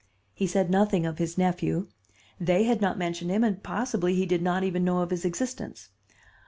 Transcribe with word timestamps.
He 0.33 0.47
said 0.47 0.71
nothing 0.71 1.05
of 1.05 1.19
his 1.19 1.37
nephew. 1.37 1.85
They 2.39 2.63
had 2.63 2.81
not 2.81 2.97
mentioned 2.97 3.29
him, 3.29 3.43
and 3.43 3.61
possibly 3.61 4.15
he 4.15 4.25
did 4.25 4.41
not 4.41 4.63
even 4.63 4.83
know 4.83 5.01
of 5.01 5.11
his 5.11 5.25
existence. 5.25 5.89